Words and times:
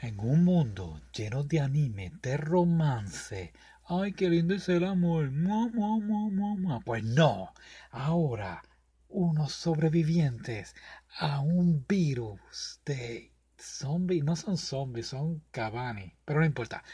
En 0.00 0.20
un 0.20 0.44
mundo 0.44 1.00
lleno 1.12 1.42
de 1.42 1.58
anime, 1.58 2.12
de 2.22 2.36
romance. 2.36 3.52
Ay, 3.84 4.12
qué 4.12 4.30
lindo 4.30 4.54
es 4.54 4.68
el 4.68 4.84
amor. 4.84 5.32
Pues 6.84 7.02
no. 7.02 7.52
Ahora, 7.90 8.62
unos 9.08 9.52
sobrevivientes 9.52 10.76
a 11.18 11.40
un 11.40 11.84
virus 11.88 12.80
de 12.86 13.32
zombies. 13.58 14.22
No 14.22 14.36
son 14.36 14.56
zombies, 14.56 15.08
son 15.08 15.42
cabani. 15.50 16.14
Pero 16.24 16.40
no 16.40 16.46
importa. 16.46 16.84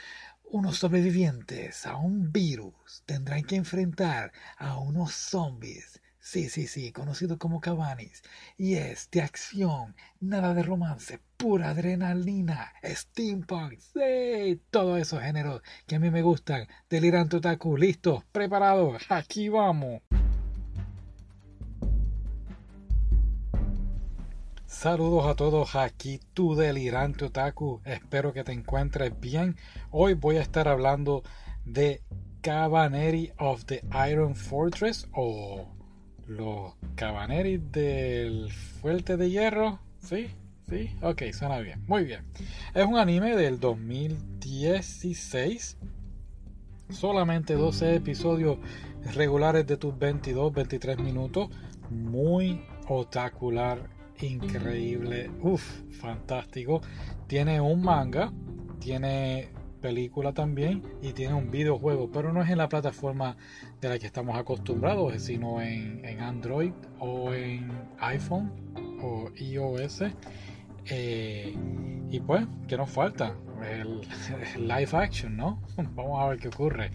Unos 0.44 0.78
sobrevivientes 0.78 1.84
a 1.84 1.96
un 1.96 2.32
virus 2.32 3.02
tendrán 3.04 3.44
que 3.44 3.56
enfrentar 3.56 4.32
a 4.56 4.78
unos 4.78 5.12
zombies 5.12 6.00
Sí, 6.24 6.48
sí, 6.48 6.66
sí, 6.66 6.90
conocido 6.90 7.38
como 7.38 7.60
Cabanis. 7.60 8.22
Y 8.56 8.76
es 8.76 9.10
de 9.10 9.20
acción, 9.20 9.94
nada 10.20 10.54
de 10.54 10.62
romance, 10.62 11.20
pura 11.44 11.68
adrenalina, 11.68 12.72
steampunk, 12.82 13.78
sí, 13.78 14.62
todos 14.70 14.98
esos 14.98 15.20
géneros 15.20 15.60
que 15.86 15.96
a 15.96 16.00
mí 16.00 16.10
me 16.10 16.22
gustan. 16.22 16.66
Delirante 16.88 17.36
Otaku, 17.36 17.76
listo, 17.76 18.24
preparado, 18.32 18.96
aquí 19.10 19.50
vamos. 19.50 20.00
Saludos 24.64 25.26
a 25.26 25.34
todos, 25.34 25.76
aquí 25.76 26.18
tu 26.32 26.54
delirante 26.54 27.26
otaku, 27.26 27.82
espero 27.84 28.32
que 28.32 28.42
te 28.42 28.52
encuentres 28.52 29.12
bien. 29.20 29.56
Hoy 29.90 30.14
voy 30.14 30.38
a 30.38 30.40
estar 30.40 30.66
hablando 30.66 31.24
de 31.66 32.00
Cabaneri 32.40 33.32
of 33.36 33.66
the 33.66 33.84
Iron 34.10 34.34
Fortress 34.34 35.06
o 35.12 35.68
los 36.26 36.72
Cabaneris 36.94 37.70
del 37.70 38.50
Fuerte 38.50 39.18
de 39.18 39.28
Hierro. 39.28 39.80
¿Sí? 39.98 40.30
¿Sí? 40.68 40.90
Ok, 41.02 41.22
suena 41.32 41.58
bien. 41.60 41.82
Muy 41.86 42.04
bien. 42.04 42.24
Es 42.74 42.84
un 42.86 42.96
anime 42.96 43.36
del 43.36 43.60
2016. 43.60 45.76
Solamente 46.90 47.54
12 47.54 47.94
episodios 47.96 48.58
regulares 49.14 49.66
de 49.66 49.76
tus 49.76 49.98
22, 49.98 50.52
23 50.52 50.98
minutos. 51.00 51.50
Muy 51.90 52.62
otacular, 52.88 53.90
increíble. 54.20 55.30
Uf, 55.42 55.82
fantástico. 55.90 56.80
Tiene 57.26 57.60
un 57.60 57.82
manga. 57.82 58.32
Tiene 58.80 59.50
película 59.84 60.32
también 60.32 60.82
y 61.02 61.12
tiene 61.12 61.34
un 61.34 61.50
videojuego, 61.50 62.10
pero 62.10 62.32
no 62.32 62.42
es 62.42 62.48
en 62.48 62.56
la 62.56 62.70
plataforma 62.70 63.36
de 63.82 63.90
la 63.90 63.98
que 63.98 64.06
estamos 64.06 64.38
acostumbrados, 64.38 65.22
sino 65.22 65.60
en, 65.60 66.02
Android 66.20 66.72
o 66.98 67.34
en 67.34 67.70
iPhone 67.98 68.50
o 69.02 69.30
iOS. 69.36 70.04
Eh, 70.86 71.56
y 72.10 72.20
pues, 72.20 72.46
¿qué 72.68 72.76
nos 72.76 72.90
falta? 72.90 73.34
El, 73.62 74.02
live 74.58 74.90
action, 74.92 75.36
¿no? 75.36 75.62
Vamos 75.76 76.22
a 76.22 76.28
ver 76.28 76.38
qué 76.38 76.48
ocurre. 76.48 76.90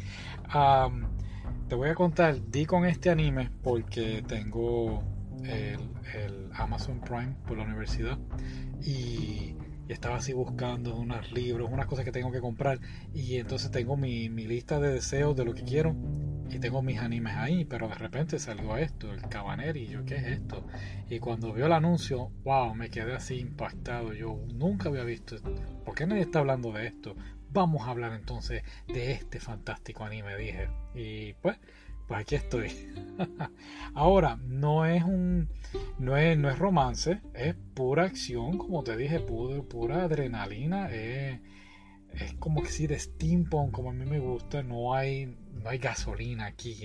te 1.67 1.75
voy 1.75 1.89
a 1.89 1.95
contar, 1.95 2.35
di 2.49 2.65
con 2.65 2.85
este 2.85 3.09
anime 3.09 3.49
porque 3.63 4.23
tengo 4.27 5.03
el, 5.43 5.79
Amazon 6.53 6.99
Prime 6.99 7.35
por 7.45 7.57
la 7.57 7.63
universidad 7.63 8.17
y 8.81 9.55
y 9.89 9.93
estaba 9.93 10.17
así 10.17 10.33
buscando 10.33 10.95
unos 10.95 11.31
libros, 11.31 11.67
unas 11.71 11.87
cosas 11.87 12.05
que 12.05 12.11
tengo 12.11 12.31
que 12.31 12.39
comprar 12.39 12.79
y 13.11 13.37
entonces 13.37 13.71
tengo 13.71 13.97
mi, 13.97 14.29
lista 14.29 14.79
de 14.79 14.93
deseos 14.93 15.35
de 15.35 15.43
lo 15.43 15.55
que 15.55 15.63
quiero 15.63 15.95
y 16.50 16.59
tengo 16.59 16.81
mis 16.81 17.00
animes 17.00 17.36
ahí, 17.36 17.66
pero 17.66 17.88
de 17.88 17.95
repente 17.95 18.39
salió 18.39 18.78
esto, 18.78 19.14
el 19.14 19.22
Cabaneri, 19.22 19.88
yo, 19.88 20.05
¿qué 20.05 20.16
es 20.16 20.25
esto? 20.25 20.66
Y 21.09 21.19
cuando 21.19 21.53
vio 21.53 21.66
el 21.66 21.73
anuncio, 21.73 22.31
wow, 22.44 22.73
me 22.75 22.89
quedé 22.89 23.14
así 23.16 23.39
impactado, 23.39 24.14
yo 24.14 24.39
nunca 24.53 24.89
había 24.89 25.03
visto, 25.03 25.38
¿por 25.86 25.95
qué 25.95 26.05
nadie 26.08 26.22
está 26.22 26.39
hablando 26.39 26.72
de 26.72 26.88
esto? 26.88 27.16
Vamos 27.52 27.88
a 27.88 27.92
hablar 27.92 28.14
entonces 28.14 28.64
de 28.88 29.11
este 29.11 29.39
fantástico 29.39 30.03
anime, 30.03 30.38
dije. 30.38 30.70
Y 30.94 31.33
pues 31.33 31.58
pues 32.09 32.22
aquí 32.22 32.33
estoy. 32.33 32.72
Ahora, 33.93 34.39
no 34.48 34.83
es 34.88 35.04
un 35.04 35.48
no 35.99 36.17
es, 36.17 36.36
no 36.39 36.49
es 36.49 36.58
romance, 36.58 37.21
es 37.36 37.55
pura 37.76 38.05
acción, 38.05 38.58
como 38.58 38.83
te 38.83 38.98
dije, 38.98 39.20
pura, 39.20 39.61
pura 39.61 40.04
adrenalina, 40.05 40.89
es, 40.89 41.39
es 42.14 42.33
como 42.39 42.64
que 42.64 42.70
si 42.70 42.88
de 42.88 42.98
steampunk, 42.98 43.71
como 43.71 43.92
a 43.92 43.93
mí 43.93 44.05
me 44.05 44.20
gusta, 44.20 44.64
no 44.64 44.95
hay, 44.95 45.38
no 45.54 45.70
hay 45.70 45.77
gasolina 45.77 46.45
aquí, 46.45 46.77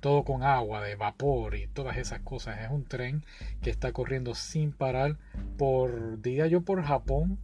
todo 0.00 0.24
con 0.24 0.42
agua, 0.42 0.82
de 0.82 0.96
vapor 0.96 1.54
y 1.54 1.66
todas 1.68 1.96
esas 1.96 2.20
cosas. 2.20 2.60
Es 2.60 2.70
un 2.70 2.84
tren 2.84 3.24
que 3.62 3.70
está 3.70 3.92
corriendo 3.92 4.34
sin 4.34 4.72
parar 4.72 5.16
por, 5.56 6.20
día 6.20 6.46
yo 6.46 6.62
por 6.62 6.82
Japón, 6.82 7.38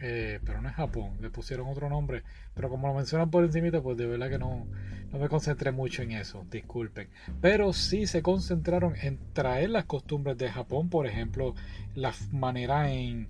eh, 0.00 0.40
pero 0.44 0.60
no 0.60 0.68
es 0.68 0.74
Japón, 0.74 1.16
le 1.20 1.30
pusieron 1.30 1.68
otro 1.68 1.88
nombre, 1.88 2.22
pero 2.54 2.68
como 2.68 2.88
lo 2.88 2.94
mencionan 2.94 3.30
por 3.30 3.44
encima, 3.44 3.80
pues 3.80 3.96
de 3.96 4.06
verdad 4.06 4.28
que 4.28 4.38
no, 4.38 4.66
no 5.12 5.18
me 5.18 5.28
concentré 5.28 5.72
mucho 5.72 6.02
en 6.02 6.12
eso, 6.12 6.44
disculpen. 6.50 7.08
Pero 7.40 7.72
sí 7.72 8.06
se 8.06 8.22
concentraron 8.22 8.94
en 8.96 9.18
traer 9.32 9.70
las 9.70 9.84
costumbres 9.84 10.36
de 10.38 10.50
Japón, 10.50 10.88
por 10.88 11.06
ejemplo, 11.06 11.54
la 11.94 12.12
manera 12.32 12.92
en 12.92 13.28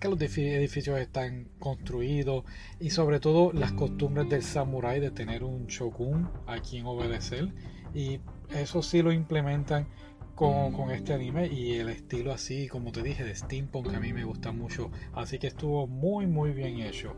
que 0.00 0.08
los 0.08 0.20
edificios 0.20 0.98
están 0.98 1.48
construidos 1.58 2.44
y 2.80 2.90
sobre 2.90 3.20
todo 3.20 3.52
las 3.52 3.72
costumbres 3.72 4.28
del 4.28 4.42
samurái 4.42 5.00
de 5.00 5.10
tener 5.10 5.44
un 5.44 5.66
shogun 5.66 6.28
a 6.46 6.58
quien 6.60 6.86
obedecer 6.86 7.48
y 7.94 8.20
eso 8.50 8.82
sí 8.82 9.02
lo 9.02 9.12
implementan 9.12 9.86
con, 10.34 10.90
este 10.90 11.14
anime 11.14 11.46
y 11.46 11.74
el 11.74 11.88
estilo 11.88 12.32
así, 12.32 12.66
como 12.66 12.90
te 12.90 13.02
dije, 13.02 13.24
de 13.24 13.34
steampunk 13.34 13.90
que 13.90 13.96
a 13.96 14.00
mí 14.00 14.12
me 14.12 14.24
gusta 14.24 14.52
mucho. 14.52 14.90
Así 15.12 15.38
que 15.38 15.46
estuvo 15.46 15.86
muy, 15.86 16.26
muy 16.26 16.50
bien 16.50 16.80
hecho. 16.80 17.14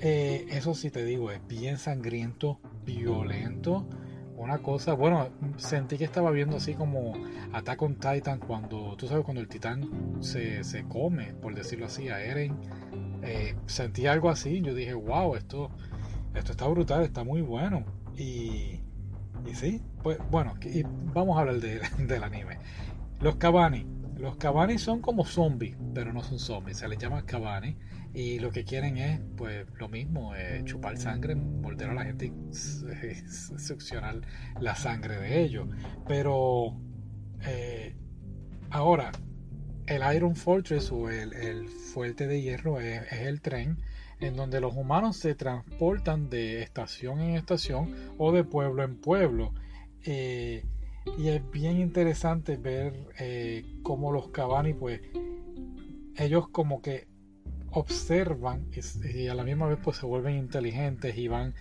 Eh, 0.00 0.46
eso 0.50 0.74
sí 0.74 0.90
te 0.90 1.04
digo, 1.04 1.30
es 1.30 1.44
bien 1.48 1.78
sangriento, 1.78 2.60
violento. 2.84 3.88
Una 4.40 4.58
cosa, 4.58 4.94
bueno, 4.94 5.28
sentí 5.56 5.98
que 5.98 6.04
estaba 6.04 6.30
viendo 6.30 6.56
así 6.56 6.74
como 6.74 7.12
Attack 7.52 7.82
on 7.82 7.94
Titan 7.96 8.38
cuando, 8.38 8.96
tú 8.96 9.06
sabes, 9.06 9.24
cuando 9.24 9.40
el 9.40 9.48
titán 9.48 10.18
se, 10.20 10.64
se 10.64 10.84
come, 10.84 11.34
por 11.34 11.54
decirlo 11.54 11.86
así, 11.86 12.08
a 12.08 12.22
Eren. 12.22 12.56
Eh, 13.22 13.54
sentí 13.66 14.06
algo 14.06 14.30
así, 14.30 14.62
yo 14.62 14.74
dije, 14.74 14.94
wow, 14.94 15.36
esto, 15.36 15.70
esto 16.34 16.52
está 16.52 16.66
brutal, 16.68 17.02
está 17.04 17.22
muy 17.22 17.42
bueno. 17.42 17.84
Y 18.16 18.80
y 19.46 19.54
sí, 19.54 19.82
pues 20.02 20.18
bueno, 20.30 20.54
y 20.62 20.82
vamos 20.82 21.36
a 21.36 21.40
hablar 21.40 21.56
del 21.60 22.24
anime. 22.24 22.58
Los 23.20 23.36
Kabani. 23.36 23.99
Los 24.20 24.36
Kabani 24.36 24.76
son 24.76 25.00
como 25.00 25.24
zombies, 25.24 25.76
pero 25.94 26.12
no 26.12 26.22
son 26.22 26.38
zombies, 26.38 26.76
se 26.76 26.88
les 26.88 26.98
llama 26.98 27.24
Kabani. 27.24 27.76
Y 28.12 28.38
lo 28.38 28.50
que 28.50 28.64
quieren 28.64 28.98
es, 28.98 29.18
pues, 29.36 29.66
lo 29.78 29.88
mismo, 29.88 30.34
eh, 30.34 30.60
chupar 30.64 30.98
sangre, 30.98 31.34
morder 31.34 31.90
a 31.90 31.94
la 31.94 32.04
gente 32.04 32.26
y 32.26 32.32
succionar 33.58 34.20
la 34.60 34.74
sangre 34.76 35.16
de 35.16 35.42
ellos. 35.42 35.68
Pero 36.06 36.76
eh, 37.46 37.94
ahora, 38.68 39.10
el 39.86 40.02
Iron 40.14 40.36
Fortress 40.36 40.92
o 40.92 41.08
el, 41.08 41.68
fuerte 41.68 42.26
de 42.26 42.42
hierro 42.42 42.78
es 42.78 43.10
el 43.12 43.40
tren 43.40 43.78
en 44.20 44.36
donde 44.36 44.60
los 44.60 44.76
humanos 44.76 45.16
se 45.16 45.34
transportan 45.34 46.28
de 46.28 46.62
estación 46.62 47.20
en 47.20 47.36
estación 47.36 47.94
o 48.18 48.32
de 48.32 48.44
pueblo 48.44 48.82
en 48.82 49.00
pueblo. 49.00 49.54
Eh, 50.04 50.66
y 51.18 51.28
es 51.28 51.50
bien 51.50 51.78
interesante 51.78 52.56
ver 52.56 52.94
eh, 53.18 53.64
cómo 53.82 54.12
los 54.12 54.28
Cabani, 54.28 54.74
pues, 54.74 55.00
ellos 56.16 56.48
como 56.48 56.82
que 56.82 57.08
observan 57.70 58.68
y, 59.14 59.28
a 59.28 59.34
la 59.34 59.44
misma 59.44 59.68
vez 59.68 59.78
pues 59.82 59.96
se 59.96 60.06
vuelven 60.06 60.36
inteligentes 60.36 61.16
y 61.16 61.28
van 61.28 61.54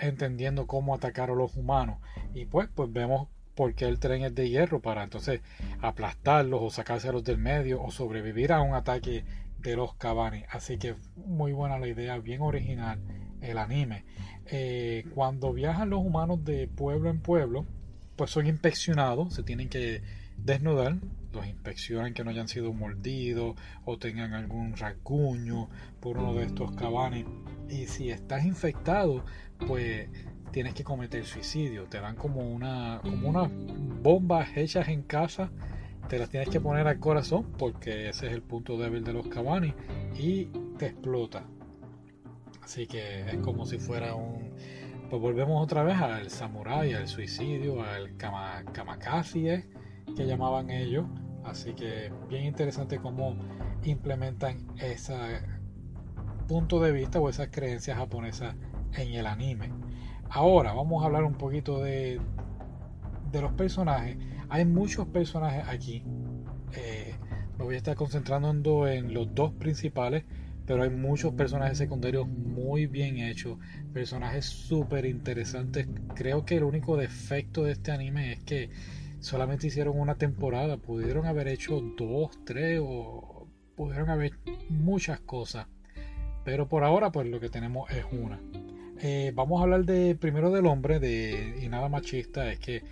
entendiendo 0.00 0.66
cómo 0.66 0.94
atacar 0.94 1.30
a 1.30 1.34
los 1.34 1.56
humanos. 1.56 1.98
Y 2.34 2.46
pues, 2.46 2.68
pues 2.74 2.92
vemos 2.92 3.28
por 3.54 3.74
qué 3.74 3.86
el 3.86 4.00
tren 4.00 4.22
es 4.24 4.34
de 4.34 4.50
hierro 4.50 4.80
para 4.80 5.04
entonces 5.04 5.40
aplastarlos 5.80 6.60
o 6.62 6.70
sacárselos 6.70 7.24
del 7.24 7.38
medio 7.38 7.80
o 7.82 7.90
sobrevivir 7.90 8.52
a 8.52 8.60
un 8.60 8.74
ataque 8.74 9.24
de 9.58 9.76
los 9.76 9.94
Cabani. 9.94 10.44
Así 10.50 10.78
que 10.78 10.96
muy 11.16 11.52
buena 11.52 11.78
la 11.78 11.88
idea, 11.88 12.18
bien 12.18 12.42
original 12.42 13.00
el 13.40 13.58
anime. 13.58 14.04
Eh, 14.46 15.04
cuando 15.14 15.52
viajan 15.52 15.90
los 15.90 16.00
humanos 16.00 16.44
de 16.44 16.68
pueblo 16.68 17.08
en 17.10 17.20
pueblo, 17.20 17.66
pues 18.16 18.30
son 18.30 18.46
inspeccionados, 18.46 19.34
se 19.34 19.42
tienen 19.42 19.68
que 19.68 20.02
desnudar, 20.36 20.96
los 21.32 21.46
inspeccionan 21.46 22.14
que 22.14 22.24
no 22.24 22.30
hayan 22.30 22.48
sido 22.48 22.72
mordidos 22.72 23.56
o 23.84 23.98
tengan 23.98 24.34
algún 24.34 24.76
rasguño 24.76 25.68
por 26.00 26.18
uno 26.18 26.34
de 26.34 26.44
estos 26.44 26.72
cabanes. 26.72 27.24
Y 27.68 27.86
si 27.86 28.10
estás 28.10 28.44
infectado, 28.44 29.24
pues 29.66 30.08
tienes 30.52 30.74
que 30.74 30.84
cometer 30.84 31.24
suicidio. 31.24 31.84
Te 31.84 32.00
dan 32.00 32.16
como 32.16 32.48
una 32.48 33.00
como 33.02 33.28
unas 33.28 33.50
bombas 34.02 34.56
hechas 34.56 34.88
en 34.88 35.02
casa 35.02 35.50
te 36.08 36.18
las 36.18 36.28
tienes 36.28 36.48
que 36.48 36.60
poner 36.60 36.86
al 36.86 36.98
corazón 36.98 37.44
porque 37.58 38.10
ese 38.10 38.26
es 38.26 38.32
el 38.32 38.42
punto 38.42 38.76
débil 38.76 39.04
de 39.04 39.12
los 39.12 39.26
Cabani 39.28 39.72
y 40.18 40.46
te 40.78 40.86
explota. 40.86 41.44
Así 42.62 42.86
que 42.86 43.22
es 43.30 43.36
como 43.38 43.66
si 43.66 43.78
fuera 43.78 44.14
un. 44.14 44.52
Pues 45.14 45.22
volvemos 45.22 45.62
otra 45.62 45.84
vez 45.84 45.96
al 45.98 46.28
samurái, 46.28 46.92
al 46.94 47.06
suicidio, 47.06 47.84
al 47.84 48.16
kama, 48.16 48.64
que 50.16 50.26
llamaban 50.26 50.70
ellos. 50.70 51.06
Así 51.44 51.72
que 51.72 52.10
bien 52.28 52.46
interesante 52.46 52.98
cómo 52.98 53.36
implementan 53.84 54.66
esa 54.76 55.40
punto 56.48 56.80
de 56.80 56.90
vista 56.90 57.20
o 57.20 57.28
esas 57.28 57.46
creencias 57.52 57.96
japonesas 57.96 58.56
en 58.94 59.12
el 59.12 59.28
anime. 59.28 59.70
Ahora 60.30 60.72
vamos 60.72 61.00
a 61.04 61.06
hablar 61.06 61.22
un 61.22 61.34
poquito 61.34 61.80
de, 61.80 62.20
de 63.30 63.40
los 63.40 63.52
personajes. 63.52 64.16
Hay 64.48 64.64
muchos 64.64 65.06
personajes 65.06 65.62
aquí. 65.68 66.02
Eh, 66.72 67.14
me 67.56 67.64
voy 67.64 67.76
a 67.76 67.78
estar 67.78 67.94
concentrando 67.94 68.88
en 68.88 69.14
los 69.14 69.32
dos 69.32 69.52
principales, 69.52 70.24
pero 70.66 70.82
hay 70.82 70.90
muchos 70.90 71.34
personajes 71.34 71.78
secundarios 71.78 72.26
muy 72.26 72.86
bien 72.86 73.18
hechos, 73.18 73.58
personajes 73.92 74.46
súper 74.46 75.04
interesantes. 75.04 75.86
Creo 76.14 76.44
que 76.44 76.56
el 76.56 76.64
único 76.64 76.96
defecto 76.96 77.64
de 77.64 77.72
este 77.72 77.92
anime 77.92 78.32
es 78.32 78.38
que 78.40 78.70
solamente 79.20 79.66
hicieron 79.66 79.98
una 79.98 80.16
temporada, 80.16 80.76
pudieron 80.76 81.26
haber 81.26 81.48
hecho 81.48 81.80
dos, 81.96 82.30
tres 82.44 82.80
o 82.82 83.46
pudieron 83.76 84.10
haber 84.10 84.32
muchas 84.68 85.20
cosas. 85.20 85.66
Pero 86.44 86.68
por 86.68 86.84
ahora 86.84 87.10
pues 87.12 87.28
lo 87.28 87.40
que 87.40 87.48
tenemos 87.48 87.90
es 87.90 88.04
una. 88.12 88.40
Eh, 89.00 89.32
vamos 89.34 89.60
a 89.60 89.64
hablar 89.64 89.84
de 89.84 90.14
primero 90.14 90.50
del 90.50 90.66
hombre 90.66 91.00
de, 91.00 91.58
y 91.62 91.68
nada 91.68 91.88
machista, 91.88 92.50
es 92.50 92.58
que 92.58 92.84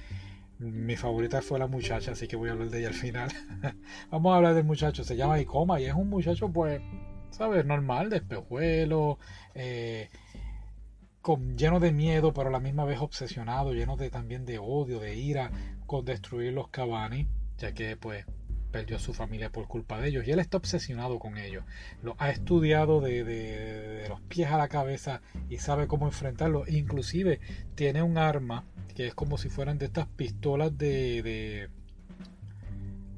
mi 0.59 0.97
favorita 0.97 1.43
fue 1.43 1.59
la 1.59 1.67
muchacha, 1.67 2.13
así 2.13 2.29
que 2.29 2.37
voy 2.37 2.49
a 2.49 2.53
hablar 2.53 2.71
de 2.71 2.81
ella 2.81 2.89
al 2.89 2.95
final. 2.95 3.31
vamos 4.11 4.33
a 4.33 4.37
hablar 4.37 4.55
del 4.55 4.65
muchacho, 4.65 5.05
se 5.05 5.17
llama 5.17 5.41
Ikoma 5.41 5.81
y 5.81 5.87
es 5.87 5.95
un 5.95 6.09
muchacho 6.09 6.51
pues, 6.51 6.81
¿sabes? 7.33 7.65
Normal, 7.65 8.11
de 8.11 8.19
espejuelo, 8.19 9.19
eh, 9.55 10.09
lleno 11.57 11.81
de 11.81 11.93
miedo, 11.93 12.33
pero 12.33 12.49
a 12.49 12.53
la 12.53 12.61
misma 12.61 12.85
vez 12.85 13.01
obsesionado, 13.01 13.73
lleno 13.73 13.97
de, 13.97 14.11
también 14.11 14.45
de 14.45 14.59
odio, 14.59 15.01
de 15.01 15.17
ira 15.17 15.51
con 15.87 16.05
destruir 16.05 16.53
los 16.53 16.69
Cabani, 16.69 17.27
ya 17.59 17.73
que 17.73 17.97
pues 17.97 18.25
perdió 18.71 18.97
a 18.97 19.01
su 19.01 19.13
familia 19.13 19.51
por 19.53 19.69
culpa 19.69 20.01
de 20.01 20.09
ellos 20.09 20.27
y 20.27 20.33
él 20.33 20.39
está 20.39 20.57
obsesionado 20.57 21.19
con 21.19 21.37
ellos. 21.37 21.65
Lo 22.03 22.17
ha 22.19 22.31
estudiado 22.31 23.01
de, 23.01 24.07
los 24.09 24.21
pies 24.23 24.51
a 24.51 24.59
la 24.59 24.69
cabeza 24.69 25.21
y 25.49 25.59
sabe 25.59 25.87
cómo 25.87 26.07
enfrentarlo. 26.07 26.65
Inclusive 26.67 27.39
tiene 27.75 28.03
un 28.03 28.19
arma 28.19 28.65
que 28.95 29.07
es 29.07 29.15
como 29.15 29.39
si 29.39 29.49
fueran 29.49 29.79
de 29.79 29.87
estas 29.87 30.07
pistolas 30.07 30.77
de, 30.77 31.23
de, 31.23 31.69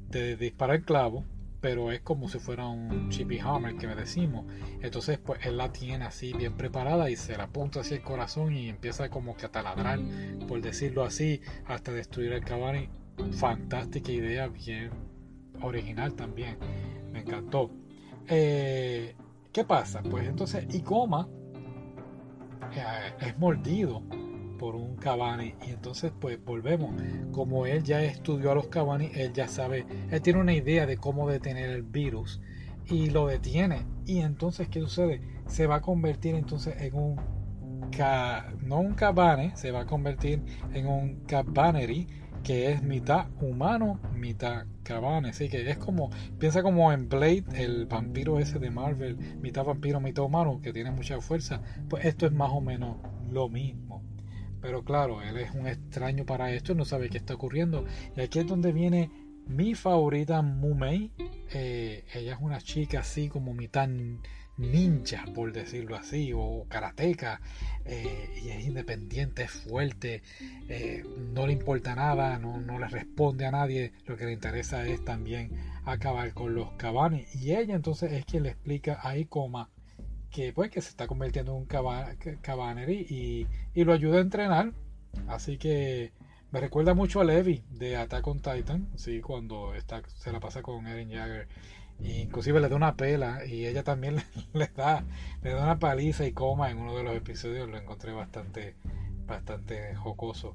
de 0.09 0.35
disparar 0.35 0.81
clavo, 0.83 1.23
pero 1.65 1.91
es 1.91 2.01
como 2.01 2.29
si 2.29 2.37
fuera 2.37 2.67
un 2.67 3.09
chippy 3.09 3.39
hammer 3.39 3.75
que 3.75 3.87
me 3.87 3.95
decimos. 3.95 4.45
Entonces, 4.83 5.17
pues 5.17 5.43
él 5.47 5.57
la 5.57 5.71
tiene 5.71 6.05
así 6.05 6.31
bien 6.31 6.53
preparada 6.53 7.09
y 7.09 7.15
se 7.15 7.35
la 7.35 7.45
apunta 7.45 7.79
hacia 7.79 7.97
el 7.97 8.03
corazón 8.03 8.53
y 8.53 8.69
empieza 8.69 9.09
como 9.09 9.35
que 9.35 9.47
a 9.47 9.51
taladrar, 9.51 9.99
por 10.47 10.61
decirlo 10.61 11.03
así, 11.03 11.41
hasta 11.65 11.91
destruir 11.91 12.33
el 12.33 12.45
cabani. 12.45 12.87
Fantástica 13.31 14.11
idea, 14.11 14.47
bien 14.47 14.91
original 15.59 16.13
también. 16.13 16.59
Me 17.11 17.21
encantó. 17.21 17.71
Eh, 18.27 19.15
¿Qué 19.51 19.63
pasa? 19.63 20.03
Pues 20.03 20.27
entonces 20.27 20.67
Ikoma 20.71 21.27
eh, 22.75 23.13
es 23.21 23.39
mordido 23.39 24.03
por 24.57 24.75
un 24.75 24.95
Cabani 24.95 25.55
y 25.65 25.71
entonces 25.71 26.11
pues 26.19 26.43
volvemos 26.43 26.93
como 27.31 27.65
él 27.65 27.83
ya 27.83 28.03
estudió 28.03 28.51
a 28.51 28.55
los 28.55 28.67
Cabani 28.67 29.11
él 29.13 29.33
ya 29.33 29.47
sabe 29.47 29.85
él 30.09 30.21
tiene 30.21 30.39
una 30.39 30.53
idea 30.53 30.85
de 30.85 30.97
cómo 30.97 31.29
detener 31.29 31.69
el 31.69 31.83
virus 31.83 32.41
y 32.87 33.09
lo 33.09 33.27
detiene 33.27 33.85
y 34.05 34.19
entonces 34.19 34.67
qué 34.69 34.79
sucede 34.79 35.21
se 35.47 35.67
va 35.67 35.75
a 35.75 35.81
convertir 35.81 36.35
entonces 36.35 36.75
en 36.81 36.95
un 36.95 37.21
no 38.63 38.79
un 38.79 38.93
Cabane 38.93 39.55
se 39.55 39.71
va 39.71 39.81
a 39.81 39.85
convertir 39.85 40.41
en 40.73 40.87
un 40.87 41.21
Cabaneri 41.25 42.07
que 42.45 42.71
es 42.71 42.83
mitad 42.83 43.25
humano, 43.41 43.99
mitad 44.13 44.67
cabane. 44.83 45.29
Así 45.29 45.49
que 45.49 45.67
es 45.69 45.77
como, 45.77 46.11
piensa 46.37 46.61
como 46.61 46.93
en 46.93 47.09
Blade, 47.09 47.43
el 47.55 47.87
vampiro 47.87 48.39
ese 48.39 48.59
de 48.59 48.69
Marvel, 48.69 49.17
mitad 49.41 49.65
vampiro, 49.65 49.99
mitad 49.99 50.23
humano, 50.23 50.61
que 50.61 50.71
tiene 50.71 50.91
mucha 50.91 51.19
fuerza. 51.19 51.61
Pues 51.89 52.05
esto 52.05 52.27
es 52.27 52.31
más 52.31 52.51
o 52.51 52.61
menos 52.61 52.97
lo 53.31 53.49
mismo. 53.49 53.84
Pero 54.65 54.83
claro, 54.83 55.21
él 55.21 55.37
es 55.37 55.51
un 55.51 55.67
extraño 55.67 56.25
para 56.25 56.51
esto, 56.51 56.73
no 56.73 56.85
sabe 56.85 57.07
qué 57.09 57.19
está 57.19 57.35
ocurriendo. 57.35 57.85
Y 58.17 58.21
aquí 58.21 58.39
es 58.39 58.47
donde 58.47 58.71
viene 58.71 59.11
mi 59.45 59.75
favorita 59.75 60.41
Mumei. 60.41 61.11
Eh, 61.53 62.03
ella 62.15 62.33
es 62.33 62.39
una 62.41 62.59
chica 62.59 63.01
así 63.01 63.29
como 63.29 63.53
mitad 63.53 63.87
ninja, 64.57 65.23
por 65.35 65.53
decirlo 65.53 65.95
así, 65.95 66.31
o 66.33 66.65
karateca, 66.67 67.41
eh, 67.85 68.41
y 68.43 68.49
es 68.49 68.65
independiente, 68.65 69.43
es 69.43 69.51
fuerte, 69.51 70.23
eh, 70.67 71.03
no 71.31 71.45
le 71.45 71.53
importa 71.53 71.93
nada, 71.93 72.39
no, 72.39 72.79
le 72.79 72.87
responde 72.87 73.45
a 73.45 73.51
nadie, 73.51 73.91
lo 74.07 74.17
que 74.17 74.25
le 74.25 74.31
interesa 74.31 74.83
es 74.87 75.05
también 75.05 75.51
acabar 75.83 76.33
con 76.33 76.55
los 76.55 76.71
cabanes. 76.71 77.35
Y 77.35 77.53
ella 77.53 77.75
entonces 77.75 78.11
es 78.13 78.25
quien 78.25 78.41
le 78.41 78.49
explica 78.49 78.97
a 79.03 79.15
Ikoma 79.15 79.69
que 80.35 80.51
pues 80.51 80.69
que 80.69 80.81
se 80.81 80.89
está 80.89 81.07
convirtiendo 81.07 81.53
en 81.53 81.59
un 81.59 81.65
cabaner 82.41 82.89
y, 82.89 83.47
y, 83.73 83.83
lo 83.85 83.93
ayuda 83.93 84.17
a 84.17 84.21
entrenar. 84.21 84.73
Así 85.29 85.57
que 85.57 86.11
me 86.51 86.59
recuerda 86.59 86.93
mucho 86.93 87.21
a 87.21 87.23
Levi 87.23 87.63
de 87.69 87.95
Attack 87.95 88.27
on 88.27 88.41
Titan, 88.41 88.89
¿sí? 88.95 89.21
cuando 89.21 89.73
está, 89.75 90.01
se 90.07 90.33
la 90.33 90.41
pasa 90.41 90.61
con 90.61 90.85
Eren 90.87 91.09
Jagger 91.09 91.47
inclusive 92.03 92.59
le 92.59 92.67
da 92.67 92.75
una 92.75 92.97
pela 92.97 93.45
y 93.45 93.65
ella 93.65 93.81
también 93.81 94.17
le, 94.53 94.67
da 94.67 95.05
le 95.41 95.51
da 95.51 95.63
una 95.63 95.79
paliza 95.79 96.25
y 96.25 96.33
coma 96.33 96.69
en 96.69 96.79
uno 96.79 96.97
de 96.97 97.03
los 97.03 97.15
episodios 97.15 97.69
lo 97.69 97.77
encontré 97.77 98.11
bastante 98.11 98.75
bastante 99.25 99.95
jocoso 99.95 100.53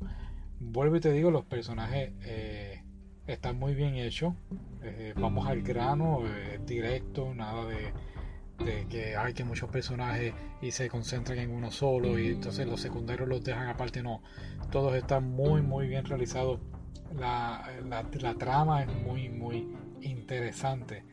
vuelvo 0.58 0.96
y 0.96 1.00
te 1.00 1.10
digo 1.12 1.30
los 1.30 1.46
personajes 1.46 2.12
eh, 2.24 2.82
están 3.26 3.58
muy 3.58 3.74
bien 3.74 3.94
hechos 3.94 4.34
eh, 4.82 5.14
vamos 5.16 5.48
al 5.48 5.62
grano 5.62 6.20
eh, 6.26 6.60
directo 6.66 7.32
nada 7.34 7.64
de, 7.64 7.90
de, 8.64 8.86
que 8.88 9.16
hay 9.16 9.32
que 9.32 9.44
muchos 9.44 9.70
personajes 9.70 10.34
y 10.60 10.70
se 10.70 10.88
concentran 10.88 11.38
en 11.38 11.50
uno 11.50 11.70
solo 11.70 12.18
y 12.18 12.28
entonces 12.28 12.66
los 12.66 12.80
secundarios 12.80 13.28
los 13.28 13.42
dejan 13.42 13.68
aparte 13.68 14.02
no. 14.02 14.22
Todos 14.70 14.94
están 14.94 15.30
muy 15.30 15.62
muy 15.62 15.88
bien 15.88 16.04
realizados. 16.04 16.60
La, 17.18 17.68
la, 17.88 18.34
trama 18.34 18.84
es 18.84 18.88
muy 19.02 19.28
muy 19.28 19.68
interesante. 20.00 21.04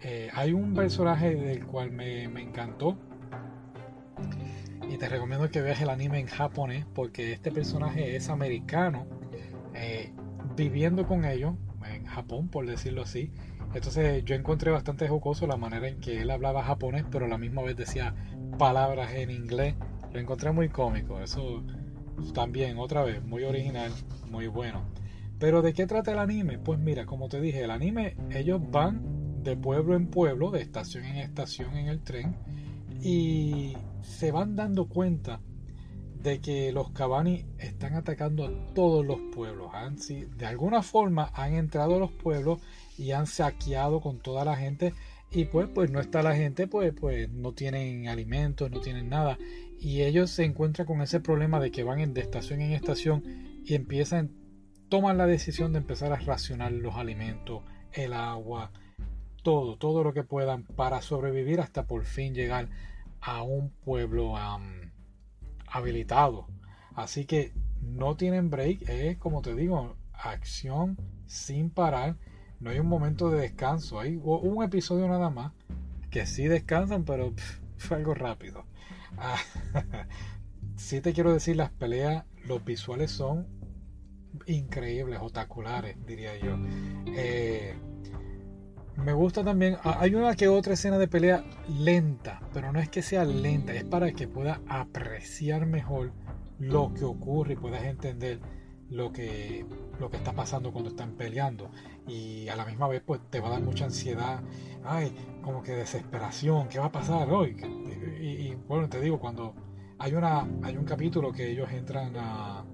Eh, 0.00 0.30
hay 0.34 0.52
un 0.52 0.74
personaje 0.74 1.34
del 1.34 1.64
cual 1.64 1.90
me, 1.92 2.24
encantó 2.24 2.98
y 4.90 4.98
te 4.98 5.08
recomiendo 5.08 5.50
que 5.50 5.62
veas 5.62 5.80
el 5.80 5.88
anime 5.88 6.18
en 6.18 6.26
japonés 6.26 6.84
porque 6.94 7.32
este 7.32 7.50
personaje 7.50 8.16
es 8.16 8.28
americano 8.28 9.06
eh, 9.74 10.12
viviendo 10.56 11.06
con 11.06 11.24
ellos 11.24 11.54
en 11.86 12.04
Japón 12.04 12.48
por 12.48 12.66
decirlo 12.66 13.02
así 13.02 13.30
entonces 13.74 14.24
yo 14.24 14.34
encontré 14.34 14.70
bastante 14.70 15.08
jocoso 15.08 15.46
la 15.46 15.56
manera 15.56 15.88
en 15.88 16.00
que 16.00 16.22
él 16.22 16.30
hablaba 16.30 16.62
japonés 16.62 17.04
pero 17.10 17.26
a 17.26 17.28
la 17.28 17.38
misma 17.38 17.62
vez 17.62 17.76
decía 17.76 18.14
palabras 18.58 19.12
en 19.14 19.30
inglés. 19.30 19.74
Lo 20.12 20.20
encontré 20.20 20.52
muy 20.52 20.68
cómico 20.68 21.20
eso 21.20 21.62
también 22.32 22.78
otra 22.78 23.02
vez 23.02 23.22
muy 23.24 23.44
original 23.44 23.92
muy 24.30 24.46
bueno. 24.46 24.84
Pero 25.38 25.62
de 25.62 25.72
qué 25.72 25.86
trata 25.86 26.12
el 26.12 26.18
anime 26.18 26.58
pues 26.58 26.78
mira 26.78 27.04
como 27.06 27.28
te 27.28 27.40
dije 27.40 27.64
el 27.64 27.70
anime 27.70 28.16
ellos 28.30 28.60
van 28.70 29.24
de 29.44 29.56
pueblo 29.56 29.94
en 29.94 30.08
pueblo, 30.08 30.50
de 30.50 30.62
estación 30.62 31.04
en 31.04 31.16
estación 31.16 31.76
en 31.76 31.88
el 31.88 32.00
tren, 32.00 32.34
y 33.00 33.76
se 34.00 34.32
van 34.32 34.56
dando 34.56 34.88
cuenta 34.88 35.40
de 36.22 36.40
que 36.40 36.72
los 36.72 36.90
Cabani 36.90 37.44
están 37.58 37.94
atacando 37.94 38.46
a 38.46 38.74
todos 38.74 39.04
los 39.04 39.18
pueblos. 39.34 39.68
Han, 39.74 39.96
de 40.36 40.46
alguna 40.46 40.82
forma 40.82 41.30
han 41.34 41.52
entrado 41.52 41.96
a 41.96 41.98
los 41.98 42.10
pueblos 42.10 42.60
y 42.98 43.12
han 43.12 43.26
saqueado 43.26 44.00
con 44.00 44.18
toda 44.18 44.44
la 44.44 44.56
gente 44.56 44.94
y 45.30 45.46
pues 45.46 45.68
pues 45.74 45.90
no 45.90 46.00
está 46.00 46.22
la 46.22 46.36
gente 46.36 46.66
pues 46.66 46.92
pues 46.98 47.28
no 47.30 47.52
tienen 47.52 48.08
alimentos 48.08 48.70
no 48.70 48.80
tienen 48.80 49.08
nada 49.08 49.38
y 49.80 50.02
ellos 50.02 50.30
se 50.30 50.44
encuentran 50.44 50.86
con 50.86 51.02
ese 51.02 51.20
problema 51.20 51.60
de 51.60 51.70
que 51.70 51.82
van 51.82 52.14
de 52.14 52.20
estación 52.20 52.60
en 52.60 52.72
estación 52.72 53.24
y 53.64 53.74
empiezan 53.74 54.30
toman 54.88 55.18
la 55.18 55.26
decisión 55.26 55.72
de 55.72 55.78
empezar 55.78 56.12
a 56.12 56.16
racionar 56.16 56.72
los 56.72 56.94
alimentos 56.94 57.62
el 57.92 58.12
agua 58.12 58.70
todo, 59.44 59.76
todo 59.76 60.02
lo 60.02 60.12
que 60.12 60.24
puedan 60.24 60.64
para 60.64 61.02
sobrevivir 61.02 61.60
hasta 61.60 61.86
por 61.86 62.04
fin 62.04 62.34
llegar 62.34 62.68
a 63.20 63.42
un 63.42 63.70
pueblo 63.70 64.34
habilitado. 65.68 66.48
Así 66.96 67.26
que 67.26 67.52
no 67.80 68.16
tienen 68.16 68.50
break, 68.50 68.88
es 68.88 69.18
como 69.18 69.42
te 69.42 69.54
digo, 69.54 69.96
acción 70.12 70.96
sin 71.26 71.70
parar. 71.70 72.16
No 72.64 72.70
hay 72.70 72.78
un 72.78 72.86
momento 72.86 73.28
de 73.28 73.42
descanso. 73.42 74.00
Hay 74.00 74.16
un 74.16 74.64
episodio 74.64 75.06
nada 75.06 75.28
más 75.28 75.52
que 76.10 76.24
sí 76.24 76.48
descansan, 76.48 77.04
pero 77.04 77.34
fue 77.76 77.98
algo 77.98 78.14
rápido. 78.14 78.64
Ah, 79.18 79.36
sí 80.76 81.02
te 81.02 81.12
quiero 81.12 81.30
decir, 81.30 81.56
las 81.56 81.70
peleas, 81.70 82.24
los 82.46 82.64
visuales 82.64 83.10
son 83.10 83.46
increíbles, 84.46 85.18
otaculares, 85.20 85.98
diría 86.06 86.38
yo. 86.38 86.56
Eh, 87.08 87.74
me 88.96 89.12
gusta 89.12 89.44
también, 89.44 89.76
hay 89.82 90.14
una 90.14 90.34
que 90.34 90.48
otra 90.48 90.72
escena 90.72 90.96
de 90.96 91.06
pelea 91.06 91.44
lenta, 91.68 92.40
pero 92.54 92.72
no 92.72 92.80
es 92.80 92.88
que 92.88 93.02
sea 93.02 93.26
lenta, 93.26 93.74
es 93.74 93.84
para 93.84 94.12
que 94.12 94.26
puedas 94.26 94.60
apreciar 94.68 95.66
mejor 95.66 96.12
lo 96.58 96.94
que 96.94 97.04
ocurre 97.04 97.52
y 97.52 97.56
puedas 97.56 97.84
entender 97.84 98.40
lo 98.90 99.12
que, 99.12 99.66
lo 99.98 100.10
que 100.10 100.16
está 100.16 100.32
pasando 100.32 100.72
cuando 100.72 100.90
están 100.90 101.12
peleando. 101.12 101.70
Y 102.06 102.48
a 102.48 102.56
la 102.56 102.64
misma 102.64 102.88
vez, 102.88 103.02
pues 103.04 103.20
te 103.30 103.40
va 103.40 103.48
a 103.48 103.50
dar 103.52 103.62
mucha 103.62 103.84
ansiedad, 103.86 104.40
ay, 104.84 105.14
como 105.42 105.62
que 105.62 105.72
desesperación, 105.72 106.68
¿qué 106.68 106.78
va 106.78 106.86
a 106.86 106.92
pasar 106.92 107.30
hoy? 107.30 107.56
Y, 108.20 108.54
bueno, 108.68 108.88
te 108.88 109.00
digo, 109.00 109.18
cuando 109.18 109.54
hay, 109.98 110.14
una, 110.14 110.46
hay 110.62 110.76
un 110.76 110.84
capítulo 110.84 111.32
que 111.32 111.50
ellos 111.50 111.70
entran 111.72 112.14
a 112.16 112.64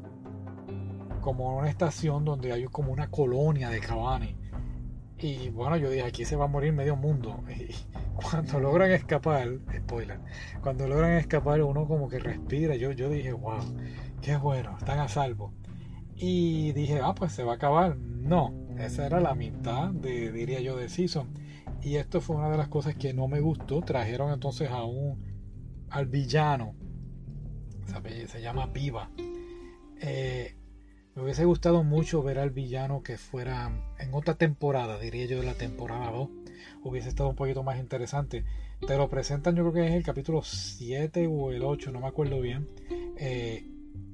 como 1.20 1.58
una 1.58 1.68
estación 1.68 2.24
donde 2.24 2.52
hay 2.52 2.64
como 2.64 2.92
una 2.92 3.10
colonia 3.10 3.68
de 3.68 3.80
cabanes. 3.80 4.34
Y 5.18 5.50
bueno, 5.50 5.76
yo 5.76 5.90
dije, 5.90 6.04
aquí 6.04 6.24
se 6.24 6.34
va 6.34 6.46
a 6.46 6.48
morir 6.48 6.72
medio 6.72 6.96
mundo. 6.96 7.42
Y 8.20 8.22
cuando 8.22 8.60
logran 8.60 8.90
escapar, 8.90 9.48
spoiler, 9.74 10.20
cuando 10.60 10.86
logran 10.86 11.12
escapar 11.12 11.62
uno 11.62 11.86
como 11.86 12.08
que 12.08 12.18
respira. 12.18 12.76
Yo, 12.76 12.92
yo 12.92 13.08
dije, 13.08 13.32
wow, 13.32 13.60
qué 14.20 14.36
bueno, 14.36 14.76
están 14.78 14.98
a 14.98 15.08
salvo. 15.08 15.54
Y 16.22 16.72
dije, 16.72 17.00
ah, 17.02 17.14
pues 17.14 17.32
se 17.32 17.44
va 17.44 17.52
a 17.52 17.56
acabar. 17.56 17.96
No, 17.96 18.52
esa 18.78 19.06
era 19.06 19.20
la 19.20 19.34
mitad, 19.34 19.88
de, 19.88 20.30
diría 20.30 20.60
yo, 20.60 20.76
de 20.76 20.90
season. 20.90 21.28
Y 21.82 21.96
esto 21.96 22.20
fue 22.20 22.36
una 22.36 22.50
de 22.50 22.58
las 22.58 22.68
cosas 22.68 22.94
que 22.94 23.14
no 23.14 23.26
me 23.26 23.40
gustó. 23.40 23.80
Trajeron 23.80 24.30
entonces 24.30 24.70
a 24.70 24.84
un, 24.84 25.18
al 25.88 26.06
villano. 26.06 26.74
Se 28.26 28.42
llama 28.42 28.66
Viva. 28.66 29.10
Eh, 29.98 30.54
me 31.14 31.22
hubiese 31.22 31.46
gustado 31.46 31.82
mucho 31.82 32.22
ver 32.22 32.38
al 32.38 32.50
villano 32.50 33.02
que 33.02 33.16
fuera 33.16 33.72
en 33.98 34.14
otra 34.14 34.34
temporada, 34.34 34.98
diría 34.98 35.24
yo, 35.24 35.40
de 35.40 35.46
la 35.46 35.54
temporada 35.54 36.10
2. 36.10 36.28
Hubiese 36.84 37.08
estado 37.08 37.30
un 37.30 37.36
poquito 37.36 37.62
más 37.62 37.78
interesante. 37.78 38.44
Te 38.86 38.96
lo 38.96 39.08
presentan, 39.08 39.56
yo 39.56 39.62
creo 39.62 39.72
que 39.72 39.88
es 39.88 39.94
el 39.94 40.04
capítulo 40.04 40.42
7 40.42 41.26
o 41.26 41.50
el 41.50 41.64
8, 41.64 41.90
no 41.92 42.00
me 42.00 42.06
acuerdo 42.06 42.40
bien. 42.40 42.68
Eh, 43.16 43.66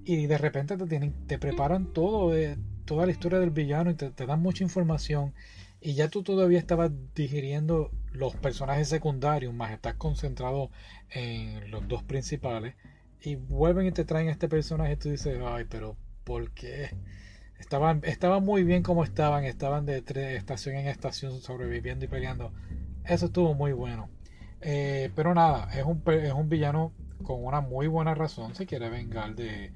y 0.06 0.26
de 0.26 0.38
repente 0.38 0.76
te, 0.76 0.86
tienen, 0.86 1.12
te 1.26 1.38
preparan 1.38 1.92
todo, 1.92 2.30
de, 2.30 2.56
toda 2.84 3.06
la 3.06 3.12
historia 3.12 3.38
del 3.38 3.50
villano 3.50 3.90
y 3.90 3.94
te, 3.94 4.10
dan 4.10 4.40
mucha 4.40 4.64
información 4.64 5.34
y 5.80 5.94
ya 5.94 6.08
tú 6.08 6.22
todavía 6.22 6.58
estabas 6.58 6.92
digiriendo 7.14 7.90
los 8.12 8.34
personajes 8.36 8.88
secundarios 8.88 9.52
más 9.52 9.72
estás 9.72 9.94
concentrado 9.94 10.70
en 11.10 11.70
los 11.70 11.86
dos 11.88 12.02
principales 12.02 12.74
y 13.20 13.34
vuelven 13.34 13.86
y 13.86 13.92
te 13.92 14.04
traen 14.04 14.28
este 14.28 14.48
personaje 14.48 14.92
y 14.92 14.96
tú 14.96 15.10
dices 15.10 15.38
ay 15.44 15.66
pero 15.68 15.96
¿por 16.24 16.52
qué? 16.52 16.90
estaban, 17.58 18.00
estaban 18.04 18.44
muy 18.44 18.64
bien 18.64 18.82
como 18.82 19.04
estaban 19.04 19.44
estaban 19.44 19.86
de 19.86 20.02
estación 20.36 20.76
en 20.76 20.88
estación 20.88 21.40
sobreviviendo 21.40 22.04
y 22.04 22.08
peleando. 22.08 22.52
Eso 23.04 23.26
estuvo 23.26 23.54
muy 23.54 23.72
bueno. 23.72 24.08
Eh, 24.60 25.10
pero 25.14 25.34
nada 25.34 25.68
es 25.74 25.84
un, 25.84 26.02
es 26.06 26.32
un 26.32 26.48
villano 26.48 26.92
con 27.22 27.44
una 27.44 27.60
muy 27.60 27.86
buena 27.86 28.14
razón 28.14 28.54
se 28.54 28.66
quiere 28.66 28.88
vengar 28.88 29.34
de, 29.34 29.72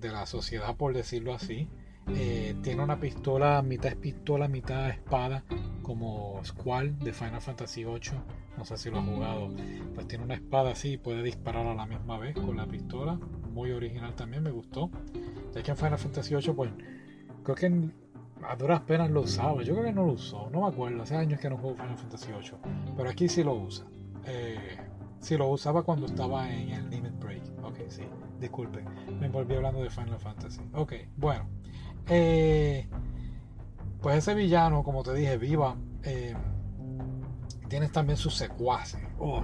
de 0.00 0.10
la 0.10 0.26
sociedad, 0.26 0.76
por 0.76 0.94
decirlo 0.94 1.34
así. 1.34 1.68
Eh, 2.14 2.56
tiene 2.62 2.82
una 2.82 2.98
pistola, 2.98 3.60
mitad 3.62 3.92
es 3.92 3.96
pistola, 3.96 4.48
mitad 4.48 4.88
espada, 4.88 5.44
como 5.82 6.40
Squall 6.44 6.98
de 6.98 7.12
Final 7.12 7.40
Fantasy 7.40 7.84
VIII. 7.84 8.18
No 8.56 8.64
sé 8.64 8.76
si 8.76 8.90
lo 8.90 8.98
ha 8.98 9.02
jugado. 9.02 9.50
Pues 9.94 10.08
tiene 10.08 10.24
una 10.24 10.34
espada 10.34 10.70
así 10.70 10.92
y 10.92 10.96
puede 10.96 11.22
disparar 11.22 11.66
a 11.66 11.74
la 11.74 11.86
misma 11.86 12.18
vez 12.18 12.34
con 12.34 12.56
la 12.56 12.66
pistola. 12.66 13.18
Muy 13.52 13.72
original 13.72 14.14
también, 14.14 14.42
me 14.42 14.50
gustó. 14.50 14.90
Ya 15.54 15.62
que 15.62 15.70
en 15.70 15.76
Final 15.76 15.98
Fantasy 15.98 16.34
VIII, 16.34 16.52
pues 16.54 16.70
creo 17.42 17.56
que 17.56 17.90
a 18.42 18.56
duras 18.56 18.80
penas 18.80 19.10
lo 19.10 19.22
usaba. 19.22 19.62
Yo 19.62 19.74
creo 19.74 19.84
que 19.84 19.92
no 19.92 20.04
lo 20.04 20.12
usó, 20.12 20.48
no 20.50 20.62
me 20.62 20.68
acuerdo. 20.68 21.02
Hace 21.02 21.16
años 21.16 21.40
que 21.40 21.50
no 21.50 21.58
juego 21.58 21.76
Final 21.76 21.98
Fantasy 21.98 22.32
VIII. 22.32 22.94
Pero 22.96 23.10
aquí 23.10 23.28
sí 23.28 23.44
lo 23.44 23.54
usa. 23.54 23.86
Eh, 24.26 24.78
sí 25.20 25.36
lo 25.36 25.48
usaba 25.48 25.82
cuando 25.82 26.06
estaba 26.06 26.52
en 26.52 26.70
el 26.70 26.90
Limit 26.90 27.18
Break. 27.18 27.42
Ok, 27.62 27.78
sí. 27.88 28.02
Disculpe, 28.40 28.84
me 29.20 29.28
volví 29.28 29.54
hablando 29.54 29.82
de 29.82 29.90
Final 29.90 30.18
Fantasy. 30.18 30.60
Ok, 30.72 30.94
bueno. 31.16 31.48
Eh, 32.08 32.88
pues 34.00 34.18
ese 34.18 34.34
villano, 34.34 34.82
como 34.82 35.02
te 35.02 35.12
dije, 35.14 35.36
viva. 35.36 35.76
Eh, 36.04 36.34
tienes 37.68 37.92
también 37.92 38.16
sus 38.16 38.34
secuaces. 38.34 39.00
Oh, 39.18 39.42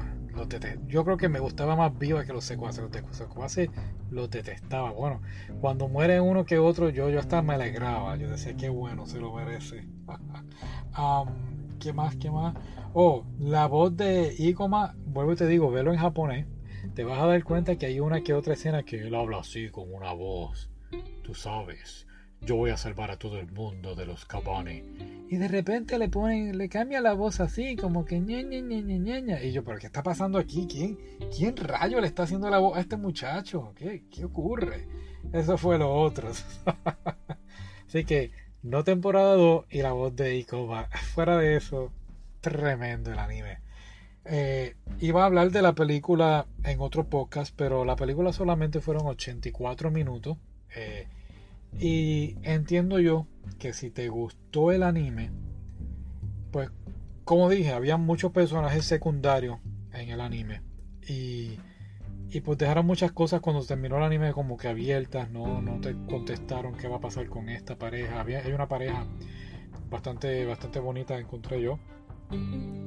yo 0.89 1.05
creo 1.05 1.17
que 1.17 1.29
me 1.29 1.39
gustaba 1.39 1.77
más 1.77 1.97
viva 1.99 2.25
que 2.25 2.33
los 2.33 2.45
secuaces. 2.45 2.85
Los 2.85 3.17
secuaces 3.17 3.69
los 4.11 4.31
detestaba. 4.31 4.91
Bueno, 4.93 5.21
cuando 5.61 5.89
muere 5.89 6.21
uno 6.21 6.45
que 6.45 6.59
otro, 6.59 6.89
yo, 6.91 7.09
yo 7.09 7.21
hasta 7.21 7.43
me 7.43 7.55
alegraba. 7.55 8.17
Yo 8.17 8.29
decía, 8.29 8.57
qué 8.57 8.69
bueno, 8.69 9.07
se 9.07 9.21
lo 9.21 9.33
merece. 9.33 9.87
um, 10.99 11.54
¿Qué 11.85 11.93
más? 11.93 12.17
¿Qué 12.17 12.31
más? 12.31 12.55
Oh, 12.95 13.25
la 13.39 13.67
voz 13.67 13.95
de 13.95 14.35
Ikoma, 14.39 14.95
vuelvo 15.05 15.35
y 15.35 15.37
te 15.37 15.47
digo, 15.47 15.71
velo 15.71 15.93
en 15.93 15.99
japonés 15.99 16.47
te 16.95 17.05
vas 17.05 17.19
a 17.19 17.27
dar 17.27 17.45
cuenta 17.45 17.77
que 17.77 17.85
hay 17.85 18.01
una 18.01 18.23
que 18.23 18.33
otra 18.33 18.55
escena 18.55 18.85
que 18.85 19.01
él 19.01 19.15
habla 19.15 19.41
así 19.41 19.69
con 19.69 19.93
una 19.93 20.15
voz. 20.15 20.71
Tú 21.23 21.35
sabes, 21.35 22.07
yo 22.41 22.57
voy 22.57 22.71
a 22.71 22.79
salvar 22.79 23.11
a 23.11 23.19
todo 23.19 23.39
el 23.39 23.53
mundo 23.53 23.95
de 23.95 24.07
los 24.07 24.25
cabanes. 24.25 24.83
Y 25.29 25.37
de 25.37 25.47
repente 25.47 25.99
le 25.99 26.09
ponen, 26.09 26.57
le 26.57 26.71
cambia 26.71 27.03
la 27.03 27.13
voz 27.13 27.41
así, 27.41 27.77
como 27.77 28.07
que 28.07 28.19
ña, 28.19 28.41
ña, 28.41 28.61
ña, 28.63 29.21
ña, 29.21 29.43
Y 29.43 29.53
yo, 29.53 29.63
¿pero 29.63 29.79
qué 29.79 29.87
está 29.87 30.03
pasando 30.03 30.39
aquí? 30.39 30.67
¿Quién, 30.67 30.99
quién 31.37 31.55
rayo 31.55 32.01
le 32.01 32.07
está 32.07 32.23
haciendo 32.23 32.49
la 32.49 32.61
voz 32.61 32.79
a 32.79 32.81
este 32.81 32.97
muchacho? 32.97 33.75
¿Qué, 33.77 34.05
qué 34.11 34.25
ocurre? 34.25 34.89
Eso 35.35 35.59
fue 35.59 35.79
lo 35.79 35.93
otro. 35.93 36.31
así 37.89 38.05
que, 38.05 38.31
no 38.65 38.83
temporada 38.83 39.35
2 39.35 39.67
y 39.71 39.83
la 39.83 39.93
voz 39.93 40.17
de 40.17 40.37
Ikoma. 40.37 40.89
Fuera 41.15 41.37
de 41.37 41.57
eso, 41.57 41.93
tremendo 42.41 43.13
el 43.13 43.19
anime. 43.19 43.59
Eh, 44.25 44.75
iba 45.01 45.23
a 45.23 45.27
hablar 45.27 45.51
de 45.51 45.61
la 45.61 45.75
película 45.75 46.47
en 46.65 46.81
otro 46.81 47.05
podcast, 47.05 47.55
pero 47.55 47.85
la 47.85 47.95
película 47.95 48.33
solamente 48.33 48.81
fueron 48.81 49.07
84 49.07 49.91
minutos. 49.91 50.39
Eh, 50.75 51.07
y 51.79 52.37
entiendo 52.43 52.99
yo 52.99 53.27
que 53.59 53.75
si 53.75 53.91
te 53.91 54.09
gustó 54.09 54.73
el 54.73 54.83
anime, 54.83 55.31
pues 56.51 56.71
como 57.25 57.51
dije, 57.51 57.73
había 57.73 57.99
muchos 57.99 58.33
personajes 58.33 58.87
secundarios 58.87 59.59
en 59.93 60.09
el 60.09 60.21
anime. 60.21 60.63
Y, 61.07 61.59
y 62.31 62.41
pues 62.41 62.59
dejaron 62.59 62.87
muchas 62.87 63.13
cosas 63.13 63.41
cuando 63.41 63.65
terminó 63.65 63.97
el 63.99 64.03
anime 64.03 64.33
como 64.33 64.57
que 64.57 64.69
abiertas, 64.69 65.31
no, 65.31 65.63
no 65.63 65.81
te 65.81 65.95
contestaron 66.09 66.75
qué 66.75 66.89
va 66.89 66.97
a 66.97 67.01
pasar 67.01 67.29
con 67.29 67.49
esta 67.49 67.77
pareja. 67.77 68.21
Había, 68.21 68.41
hay 68.41 68.53
una 68.53 68.67
pareja 68.67 69.07
bastante, 69.91 70.45
bastante 70.45 70.81
bonita, 70.81 71.19
encontré 71.19 71.61
yo. 71.61 71.79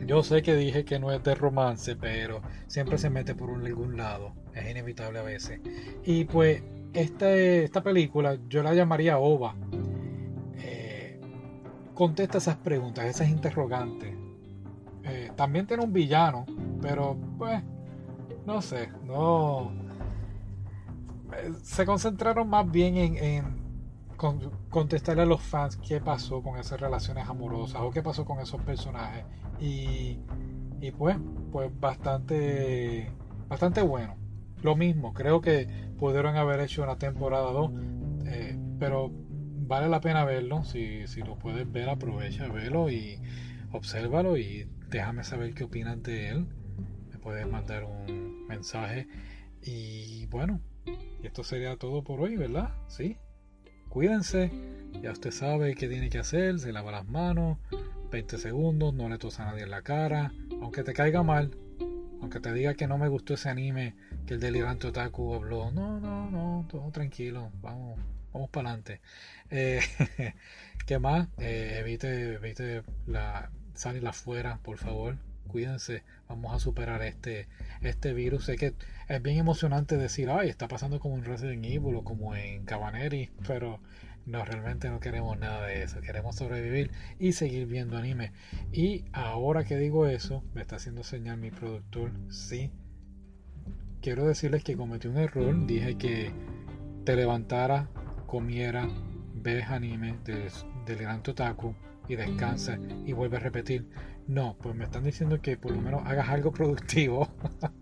Yo 0.05 0.23
sé 0.23 0.41
que 0.41 0.55
dije 0.55 0.83
que 0.83 0.99
no 0.99 1.11
es 1.11 1.23
de 1.23 1.35
romance, 1.35 1.95
pero 1.95 2.41
siempre 2.67 2.97
se 2.97 3.09
mete 3.09 3.35
por 3.35 3.49
algún 3.49 3.95
lado. 3.95 4.33
Es 4.53 4.69
inevitable 4.69 5.19
a 5.19 5.23
veces. 5.23 5.61
Y 6.03 6.25
pues 6.25 6.63
este, 6.93 7.63
esta 7.63 7.81
película 7.81 8.37
yo 8.49 8.63
la 8.63 8.73
llamaría 8.73 9.17
OVA. 9.19 9.55
Eh, 10.57 11.21
contesta 11.93 12.39
esas 12.39 12.57
preguntas, 12.57 13.05
esas 13.05 13.29
interrogantes. 13.29 14.13
Eh, 15.03 15.31
también 15.35 15.67
tiene 15.67 15.83
un 15.83 15.93
villano, 15.93 16.45
pero 16.81 17.17
pues 17.37 17.63
no 18.47 18.61
sé, 18.61 18.89
no... 19.03 19.71
Eh, 21.33 21.51
se 21.61 21.85
concentraron 21.85 22.49
más 22.49 22.71
bien 22.71 22.95
en 22.95 23.67
contestarle 24.69 25.23
a 25.23 25.25
los 25.25 25.41
fans 25.41 25.77
qué 25.77 26.01
pasó 26.01 26.41
con 26.41 26.57
esas 26.57 26.79
relaciones 26.81 27.27
amorosas 27.27 27.81
o 27.81 27.91
qué 27.91 28.01
pasó 28.01 28.25
con 28.25 28.39
esos 28.39 28.61
personajes. 28.61 29.25
Y, 29.59 30.17
y 30.81 30.91
pues, 30.91 31.17
pues 31.51 31.69
bastante, 31.79 33.11
bastante 33.47 33.81
bueno. 33.81 34.15
Lo 34.63 34.75
mismo, 34.75 35.13
creo 35.13 35.41
que 35.41 35.67
pudieron 35.99 36.35
haber 36.35 36.61
hecho 36.61 36.83
una 36.83 36.97
temporada 36.97 37.51
2, 37.51 37.71
eh, 38.25 38.57
pero 38.79 39.11
vale 39.67 39.87
la 39.89 39.99
pena 40.01 40.25
verlo. 40.25 40.63
Si, 40.63 41.05
si 41.05 41.21
lo 41.21 41.37
puedes 41.37 41.71
ver, 41.71 41.89
aprovecha, 41.89 42.47
verlo 42.47 42.89
y 42.89 43.21
obsérvalo 43.71 44.37
y 44.37 44.67
déjame 44.89 45.23
saber 45.23 45.53
qué 45.53 45.65
opinas 45.65 46.01
de 46.01 46.29
él. 46.29 46.47
Me 47.11 47.19
puedes 47.19 47.47
mandar 47.47 47.83
un 47.83 48.26
mensaje. 48.57 49.07
Y 49.61 50.25
bueno, 50.27 50.61
esto 51.23 51.43
sería 51.43 51.77
todo 51.77 52.03
por 52.03 52.19
hoy, 52.21 52.35
¿verdad? 52.35 52.71
Sí. 52.87 53.17
Cuídense, 53.89 54.51
ya 55.01 55.11
usted 55.11 55.31
sabe 55.31 55.75
qué 55.75 55.87
tiene 55.87 56.09
que 56.09 56.19
hacer, 56.19 56.59
se 56.59 56.71
lava 56.71 56.91
las 56.91 57.07
manos, 57.07 57.57
20 58.11 58.37
segundos, 58.37 58.93
no 58.93 59.09
le 59.09 59.17
tosa 59.17 59.43
a 59.43 59.51
nadie 59.51 59.63
en 59.63 59.71
la 59.71 59.81
cara, 59.81 60.33
aunque 60.61 60.83
te 60.83 60.93
caiga 60.93 61.23
mal, 61.23 61.51
aunque 62.21 62.39
te 62.39 62.53
diga 62.53 62.73
que 62.73 62.87
no 62.87 62.97
me 62.97 63.07
gustó 63.07 63.35
ese 63.35 63.49
anime 63.49 63.95
que 64.25 64.33
el 64.33 64.39
delirante 64.39 64.87
otaku 64.87 65.33
habló, 65.35 65.71
no, 65.71 65.99
no, 65.99 66.29
no, 66.29 66.67
todo 66.69 66.91
tranquilo, 66.91 67.49
vamos, 67.61 67.97
vamos 68.33 68.49
para 68.49 68.69
adelante. 68.69 69.01
Eh, 69.49 69.79
¿Qué 70.85 70.99
más? 70.99 71.29
Eh, 71.37 71.77
evite, 71.79 72.33
evite 72.33 72.83
la, 73.05 73.51
salir 73.73 74.05
afuera, 74.05 74.59
por 74.63 74.77
favor 74.77 75.15
cuídense, 75.47 76.03
vamos 76.27 76.53
a 76.53 76.59
superar 76.59 77.01
este, 77.01 77.47
este 77.81 78.13
virus. 78.13 78.45
Sé 78.45 78.57
que 78.57 78.73
es 79.07 79.21
bien 79.21 79.37
emocionante 79.37 79.97
decir, 79.97 80.29
ay, 80.29 80.49
está 80.49 80.67
pasando 80.67 80.99
como 80.99 81.15
en 81.15 81.25
Resident 81.25 81.65
Evil 81.65 81.95
o 81.95 82.03
como 82.03 82.35
en 82.35 82.65
Cabaneri, 82.65 83.29
pero 83.47 83.79
no, 84.25 84.43
realmente 84.43 84.89
no 84.89 84.99
queremos 84.99 85.37
nada 85.39 85.65
de 85.65 85.83
eso. 85.83 86.01
Queremos 86.01 86.35
sobrevivir 86.35 86.91
y 87.19 87.31
seguir 87.31 87.65
viendo 87.65 87.97
anime. 87.97 88.33
Y 88.71 89.05
ahora 89.13 89.63
que 89.63 89.77
digo 89.77 90.05
eso, 90.07 90.43
me 90.53 90.61
está 90.61 90.75
haciendo 90.75 91.03
señal 91.03 91.37
mi 91.37 91.51
productor, 91.51 92.11
sí. 92.29 92.71
Quiero 94.01 94.25
decirles 94.27 94.63
que 94.63 94.75
cometí 94.75 95.07
un 95.07 95.17
error. 95.17 95.65
Dije 95.65 95.97
que 95.97 96.31
te 97.05 97.15
levantara, 97.15 97.89
comiera, 98.25 98.89
ves 99.33 99.65
anime 99.69 100.17
del, 100.25 100.49
del 100.85 100.97
gran 100.97 101.23
Totaku 101.23 101.73
y 102.07 102.15
descansa 102.15 102.77
y 103.05 103.13
vuelve 103.13 103.37
a 103.37 103.39
repetir. 103.39 103.87
No, 104.27 104.57
pues 104.61 104.75
me 104.75 104.83
están 104.83 105.03
diciendo 105.03 105.41
que 105.41 105.55
por 105.55 105.71
lo 105.71 105.81
menos 105.81 106.01
hagas 106.05 106.27
algo 106.29 106.51
productivo 106.51 107.29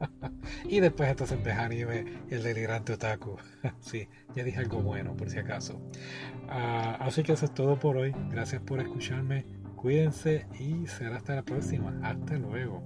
y 0.70 0.80
después 0.80 1.10
entonces 1.10 1.44
ves 1.44 1.58
anime 1.58 2.06
el 2.30 2.44
delirante 2.44 2.94
otaku. 2.94 3.38
sí, 3.80 4.08
ya 4.36 4.44
dije 4.44 4.60
algo 4.60 4.82
bueno 4.82 5.16
por 5.16 5.30
si 5.30 5.40
acaso. 5.40 5.82
Ah, 6.48 6.98
así 7.00 7.24
que 7.24 7.34
eso 7.34 7.46
es 7.46 7.54
todo 7.54 7.80
por 7.80 7.98
hoy. 7.98 8.14
Gracias 8.30 8.62
por 8.62 8.80
escucharme. 8.80 9.46
Cuídense 9.76 10.46
y 10.60 10.88
será 10.88 11.18
hasta 11.18 11.36
la 11.36 11.44
próxima. 11.44 12.00
Hasta 12.04 12.38
luego. 12.38 12.84